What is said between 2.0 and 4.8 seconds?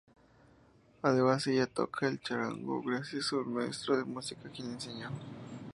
el charango, gracias a un maestro de música quien le